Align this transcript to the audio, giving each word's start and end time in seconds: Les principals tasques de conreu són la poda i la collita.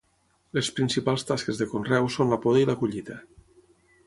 Les 0.57 0.69
principals 0.79 1.27
tasques 1.31 1.61
de 1.61 1.69
conreu 1.75 2.09
són 2.17 2.33
la 2.35 2.43
poda 2.47 2.65
i 2.65 2.71
la 2.71 2.79
collita. 2.81 3.21